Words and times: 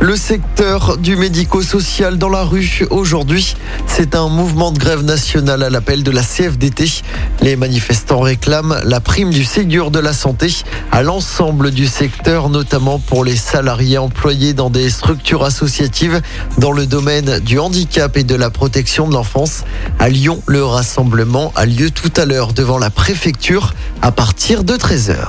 Le 0.00 0.16
secteur 0.16 0.98
du 0.98 1.16
médico-social 1.16 2.18
dans 2.18 2.28
la 2.28 2.42
rue 2.42 2.86
aujourd'hui, 2.90 3.56
c'est 3.86 4.14
un 4.14 4.28
mouvement 4.28 4.70
de 4.70 4.78
grève 4.78 5.02
nationale 5.02 5.62
à 5.62 5.70
l'appel 5.70 6.02
de 6.02 6.10
la 6.10 6.22
CFDT. 6.22 7.02
Les 7.40 7.56
manifestants 7.56 8.20
réclament 8.20 8.80
la 8.84 9.00
prime 9.00 9.30
du 9.30 9.44
Ségur 9.44 9.90
de 9.90 9.98
la 9.98 10.12
santé 10.12 10.48
à 10.92 11.02
l'ensemble 11.02 11.70
du 11.70 11.86
secteur, 11.86 12.50
notamment 12.50 12.98
pour 12.98 13.24
les 13.24 13.36
salariés 13.36 13.96
employés 13.98 14.52
dans 14.52 14.68
des 14.68 14.90
structures 14.90 15.44
associatives 15.44 16.20
dans 16.58 16.72
le 16.72 16.86
domaine 16.86 17.38
du 17.40 17.58
handicap 17.58 18.16
et 18.16 18.24
de 18.24 18.34
la 18.34 18.50
protection 18.50 19.08
de 19.08 19.14
l'enfance. 19.14 19.64
À 19.98 20.08
Lyon, 20.08 20.42
le 20.46 20.64
rassemblement 20.64 21.52
a 21.56 21.64
lieu 21.66 21.90
tout 21.90 22.12
à 22.16 22.26
l'heure 22.26 22.52
devant 22.52 22.78
la 22.78 22.90
préfecture 22.90 23.74
à 24.02 24.12
partir 24.12 24.64
de 24.64 24.74
13h. 24.74 25.28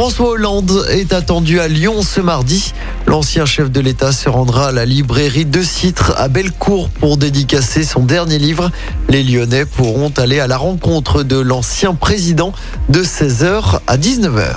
François 0.00 0.30
Hollande 0.30 0.86
est 0.88 1.12
attendu 1.12 1.60
à 1.60 1.68
Lyon 1.68 2.00
ce 2.00 2.22
mardi. 2.22 2.72
L'ancien 3.06 3.44
chef 3.44 3.70
de 3.70 3.80
l'État 3.80 4.12
se 4.12 4.30
rendra 4.30 4.68
à 4.68 4.72
la 4.72 4.86
librairie 4.86 5.44
de 5.44 5.62
Citre 5.62 6.14
à 6.16 6.28
Bellecour 6.28 6.88
pour 6.88 7.18
dédicacer 7.18 7.84
son 7.84 8.00
dernier 8.00 8.38
livre. 8.38 8.70
Les 9.10 9.22
Lyonnais 9.22 9.66
pourront 9.66 10.10
aller 10.16 10.40
à 10.40 10.46
la 10.46 10.56
rencontre 10.56 11.22
de 11.22 11.38
l'ancien 11.38 11.94
président 11.94 12.54
de 12.88 13.04
16h 13.04 13.80
à 13.86 13.98
19h. 13.98 14.54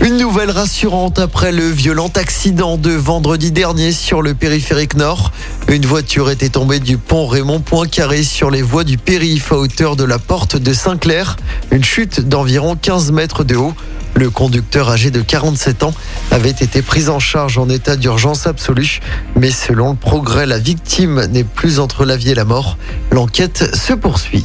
Une 0.00 0.16
nouvelle 0.16 0.50
rassurante 0.50 1.18
après 1.18 1.52
le 1.52 1.68
violent 1.68 2.10
accident 2.14 2.78
de 2.78 2.92
vendredi 2.92 3.52
dernier 3.52 3.92
sur 3.92 4.22
le 4.22 4.32
périphérique 4.32 4.94
nord. 4.94 5.30
Une 5.68 5.84
voiture 5.84 6.30
était 6.30 6.48
tombée 6.48 6.80
du 6.80 6.96
pont 6.96 7.26
Raymond 7.26 7.60
Poincaré 7.60 8.22
sur 8.22 8.50
les 8.50 8.62
voies 8.62 8.84
du 8.84 8.96
périph' 8.96 9.52
à 9.52 9.58
hauteur 9.58 9.94
de 9.94 10.04
la 10.04 10.18
porte 10.18 10.56
de 10.56 10.72
Saint-Clair. 10.72 11.36
Une 11.70 11.84
chute 11.84 12.22
d'environ 12.22 12.76
15 12.80 13.12
mètres 13.12 13.44
de 13.44 13.56
haut. 13.56 13.74
Le 14.18 14.30
conducteur 14.30 14.88
âgé 14.88 15.12
de 15.12 15.20
47 15.20 15.84
ans 15.84 15.94
avait 16.32 16.50
été 16.50 16.82
pris 16.82 17.08
en 17.08 17.20
charge 17.20 17.56
en 17.56 17.68
état 17.68 17.94
d'urgence 17.94 18.48
absolue. 18.48 18.98
Mais 19.36 19.52
selon 19.52 19.92
le 19.92 19.96
progrès, 19.96 20.44
la 20.44 20.58
victime 20.58 21.26
n'est 21.26 21.44
plus 21.44 21.78
entre 21.78 22.04
la 22.04 22.16
vie 22.16 22.30
et 22.30 22.34
la 22.34 22.44
mort. 22.44 22.78
L'enquête 23.12 23.76
se 23.76 23.92
poursuit. 23.92 24.44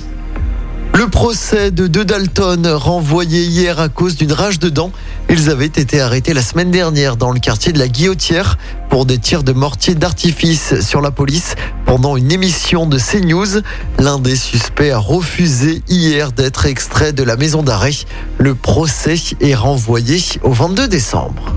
Le 0.96 1.08
procès 1.08 1.72
de 1.72 1.88
deux 1.88 2.06
Dalton 2.06 2.68
renvoyé 2.76 3.44
hier 3.44 3.80
à 3.80 3.90
cause 3.90 4.16
d'une 4.16 4.32
rage 4.32 4.60
de 4.60 4.70
dents. 4.70 4.92
Ils 5.28 5.50
avaient 5.50 5.66
été 5.66 6.00
arrêtés 6.00 6.34
la 6.36 6.44
semaine 6.44 6.70
dernière 6.70 7.18
dans 7.18 7.32
le 7.32 7.40
quartier 7.40 7.74
de 7.74 7.80
la 7.80 7.88
Guillotière 7.88 8.60
pour 8.90 9.08
des 9.08 9.18
tirs 9.18 9.44
de 9.44 9.54
mortier 9.54 9.96
d'artifice 9.96 10.82
sur 10.82 11.02
la 11.02 11.10
police 11.10 11.56
pendant 11.88 12.16
une 12.16 12.32
émission 12.32 12.86
de 12.86 13.00
CNews. 13.00 13.62
L'un 13.98 14.20
des 14.20 14.36
suspects 14.36 14.92
a 14.92 15.00
refusé 15.00 15.82
hier 15.90 16.32
d'être 16.32 16.68
extrait 16.68 17.12
de 17.12 17.24
la 17.24 17.38
maison 17.38 17.64
d'arrêt. 17.64 17.96
Le 18.38 18.54
procès 18.54 19.16
est 19.42 19.56
renvoyé 19.56 20.22
au 20.44 20.52
22 20.52 20.88
décembre. 20.88 21.54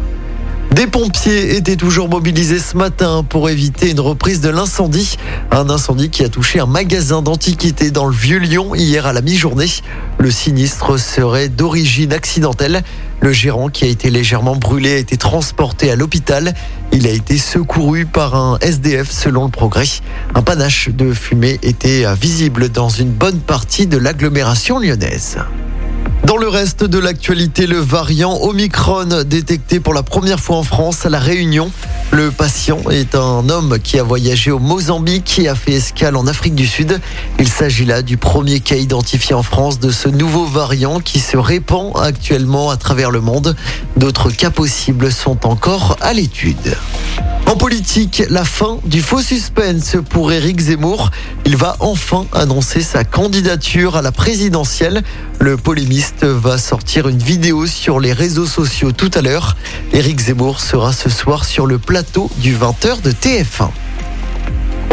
Des 0.76 0.86
pompiers 0.86 1.56
étaient 1.56 1.76
toujours 1.76 2.10
mobilisés 2.10 2.58
ce 2.58 2.76
matin 2.76 3.24
pour 3.26 3.48
éviter 3.48 3.92
une 3.92 4.00
reprise 4.00 4.42
de 4.42 4.50
l'incendie. 4.50 5.16
Un 5.50 5.70
incendie 5.70 6.10
qui 6.10 6.22
a 6.22 6.28
touché 6.28 6.60
un 6.60 6.66
magasin 6.66 7.22
d'antiquités 7.22 7.90
dans 7.90 8.04
le 8.04 8.12
Vieux-Lyon 8.12 8.74
hier 8.74 9.06
à 9.06 9.14
la 9.14 9.22
mi-journée. 9.22 9.70
Le 10.18 10.30
sinistre 10.30 10.98
serait 10.98 11.48
d'origine 11.48 12.12
accidentelle. 12.12 12.82
Le 13.20 13.32
gérant 13.32 13.70
qui 13.70 13.84
a 13.84 13.88
été 13.88 14.10
légèrement 14.10 14.54
brûlé 14.54 14.92
a 14.92 14.98
été 14.98 15.16
transporté 15.16 15.90
à 15.90 15.96
l'hôpital. 15.96 16.52
Il 16.92 17.06
a 17.06 17.10
été 17.10 17.38
secouru 17.38 18.04
par 18.04 18.34
un 18.34 18.58
SDF 18.60 19.10
selon 19.10 19.46
le 19.46 19.50
progrès. 19.50 19.88
Un 20.34 20.42
panache 20.42 20.90
de 20.90 21.14
fumée 21.14 21.58
était 21.62 22.04
visible 22.20 22.68
dans 22.68 22.90
une 22.90 23.12
bonne 23.12 23.38
partie 23.38 23.86
de 23.86 23.96
l'agglomération 23.96 24.78
lyonnaise. 24.78 25.38
Dans 26.26 26.38
le 26.38 26.48
reste 26.48 26.82
de 26.82 26.98
l'actualité, 26.98 27.68
le 27.68 27.78
variant 27.78 28.36
Omicron 28.42 29.22
détecté 29.24 29.78
pour 29.78 29.94
la 29.94 30.02
première 30.02 30.40
fois 30.40 30.56
en 30.56 30.64
France 30.64 31.06
à 31.06 31.08
La 31.08 31.20
Réunion. 31.20 31.70
Le 32.10 32.32
patient 32.32 32.80
est 32.90 33.14
un 33.14 33.48
homme 33.48 33.78
qui 33.78 33.96
a 34.00 34.02
voyagé 34.02 34.50
au 34.50 34.58
Mozambique 34.58 35.38
et 35.38 35.46
a 35.46 35.54
fait 35.54 35.74
escale 35.74 36.16
en 36.16 36.26
Afrique 36.26 36.56
du 36.56 36.66
Sud. 36.66 37.00
Il 37.38 37.48
s'agit 37.48 37.84
là 37.84 38.02
du 38.02 38.16
premier 38.16 38.58
cas 38.58 38.74
identifié 38.74 39.36
en 39.36 39.44
France 39.44 39.78
de 39.78 39.92
ce 39.92 40.08
nouveau 40.08 40.46
variant 40.46 40.98
qui 40.98 41.20
se 41.20 41.36
répand 41.36 41.92
actuellement 41.96 42.70
à 42.70 42.76
travers 42.76 43.12
le 43.12 43.20
monde. 43.20 43.54
D'autres 43.96 44.30
cas 44.30 44.50
possibles 44.50 45.12
sont 45.12 45.46
encore 45.46 45.96
à 46.00 46.12
l'étude. 46.12 46.76
En 47.46 47.54
politique, 47.56 48.24
la 48.28 48.44
fin 48.44 48.78
du 48.84 49.00
faux 49.00 49.20
suspense 49.20 49.96
pour 50.10 50.32
Éric 50.32 50.58
Zemmour. 50.58 51.12
Il 51.44 51.56
va 51.56 51.76
enfin 51.78 52.26
annoncer 52.32 52.80
sa 52.82 53.04
candidature 53.04 53.96
à 53.96 54.02
la 54.02 54.10
présidentielle. 54.10 55.04
Le 55.38 55.56
polémiste 55.56 56.24
va 56.24 56.58
sortir 56.58 57.06
une 57.06 57.22
vidéo 57.22 57.66
sur 57.66 58.00
les 58.00 58.12
réseaux 58.12 58.46
sociaux 58.46 58.90
tout 58.90 59.12
à 59.14 59.22
l'heure. 59.22 59.56
Éric 59.92 60.20
Zemmour 60.20 60.60
sera 60.60 60.92
ce 60.92 61.08
soir 61.08 61.44
sur 61.44 61.66
le 61.66 61.78
plateau 61.78 62.28
du 62.38 62.56
20h 62.56 63.00
de 63.02 63.12
TF1. 63.12 63.70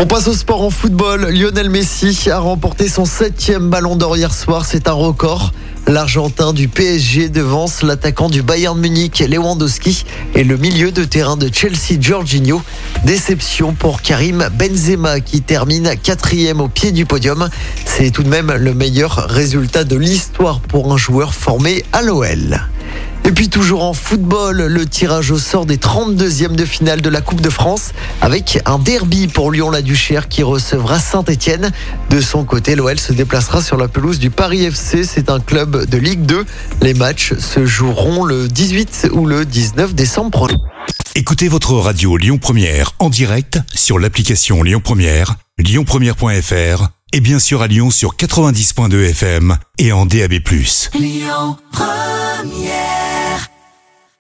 On 0.04 0.06
passe 0.06 0.28
au 0.28 0.34
sport 0.34 0.62
en 0.62 0.70
football. 0.70 1.30
Lionel 1.30 1.70
Messi 1.70 2.30
a 2.30 2.38
remporté 2.38 2.90
son 2.90 3.06
septième 3.06 3.70
ballon 3.70 3.96
d'or 3.96 4.18
hier 4.18 4.34
soir. 4.34 4.66
C'est 4.66 4.90
un 4.90 4.92
record. 4.92 5.54
L'Argentin 5.88 6.52
du 6.52 6.68
PSG 6.68 7.30
devance 7.30 7.84
l'attaquant 7.84 8.28
du 8.30 8.42
Bayern 8.42 8.78
Munich, 8.78 9.24
Lewandowski, 9.26 10.04
et 10.36 10.44
le 10.44 10.58
milieu 10.58 10.92
de 10.92 11.06
terrain 11.06 11.38
de 11.38 11.50
Chelsea, 11.50 12.02
Jorginho. 12.02 12.62
Déception 13.06 13.72
pour 13.72 14.02
Karim 14.02 14.50
Benzema 14.60 15.22
qui 15.22 15.42
termine 15.42 15.94
quatrième 16.04 16.60
au 16.60 16.68
pied 16.68 16.92
du 16.92 17.06
podium. 17.06 17.48
C'est 17.86 18.12
tout 18.12 18.24
de 18.24 18.30
même 18.30 18.52
le 18.52 18.74
meilleur 18.74 19.28
résultat 19.30 19.86
de 19.86 19.96
l'histoire 19.96 20.60
pour 20.60 20.92
un 20.92 20.98
joueur 20.98 21.34
formé 21.34 21.86
à 21.94 22.02
l'OL. 22.02 22.60
Et 23.26 23.32
puis 23.32 23.48
toujours 23.48 23.84
en 23.84 23.94
football, 23.94 24.64
le 24.64 24.86
tirage 24.86 25.32
au 25.32 25.38
sort 25.38 25.66
des 25.66 25.78
32e 25.78 26.56
de 26.56 26.66
finale 26.66 27.02
de 27.02 27.10
la 27.10 27.22
Coupe 27.22 27.40
de 27.40 27.50
France 27.50 27.92
avec 28.22 28.60
un 28.66 28.80
derby 28.80 29.28
pour 29.28 29.52
Lyon-la-Duchère 29.52 30.28
qui 30.28 30.44
recevra 30.44 31.00
Saint-Etienne. 31.00 31.72
De 32.10 32.20
son 32.20 32.44
côté, 32.44 32.76
l'OL 32.76 33.00
se 33.00 33.14
déplacera 33.14 33.62
sur 33.62 33.78
la 33.78 33.88
pelouse 33.88 34.20
du 34.20 34.30
Paris 34.30 34.66
FC. 34.66 35.06
C'est 35.06 35.30
un 35.30 35.40
club 35.40 35.86
de 35.86 35.98
Ligue 35.98 36.26
2. 36.26 36.46
Les 36.82 36.94
matchs 36.94 37.34
se 37.36 37.66
joueront 37.66 38.26
le 38.26 38.50
18 38.50 39.10
ou 39.14 39.26
le 39.26 39.46
19 39.46 39.96
décembre 39.96 40.32
prochain. 40.32 40.58
Écoutez 41.16 41.48
votre 41.48 41.74
radio 41.76 42.18
Lyon 42.18 42.40
Première 42.40 42.92
en 43.00 43.10
direct 43.10 43.60
sur 43.74 44.00
l'application 44.00 44.64
Lyon 44.64 44.82
Première, 44.84 45.36
lyonpremière.fr 45.60 46.88
et 47.14 47.20
bien 47.22 47.40
sûr 47.40 47.62
à 47.62 47.68
Lyon 47.68 47.90
sur 47.90 48.16
90.2 48.16 49.10
FM 49.12 49.58
et 49.78 49.92
en 49.94 50.06
DAB+. 50.06 50.34
Lyon 50.96 51.58
Première 51.72 53.03